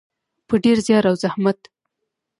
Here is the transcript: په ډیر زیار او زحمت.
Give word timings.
په 0.47 0.55
ډیر 0.63 0.77
زیار 0.85 1.03
او 1.09 1.15
زحمت. 1.23 1.59